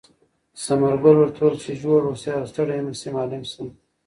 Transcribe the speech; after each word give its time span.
ثمر 0.63 0.93
ګل 1.03 1.15
ورته 1.19 1.35
وویل 1.41 1.57
چې 1.63 1.71
جوړ 1.81 1.99
اوسې 2.05 2.29
او 2.39 2.43
ستړی 2.51 2.79
مه 2.85 2.93
شې 2.99 3.09
معلم 3.15 3.43
صاحب. 3.51 3.69